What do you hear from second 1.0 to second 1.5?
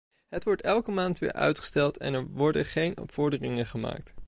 weer